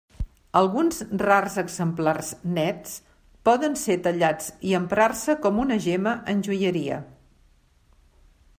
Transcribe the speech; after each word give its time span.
Alguns 0.59 1.01
rars 1.21 1.57
exemplars 1.63 2.31
nets 2.55 2.95
poden 3.49 3.77
ser 3.83 3.99
tallats 4.07 4.49
i 4.71 4.73
emprar-se 4.81 5.37
com 5.47 5.63
una 5.65 5.81
gemma 5.87 6.15
en 6.35 6.45
joieria. 6.49 6.99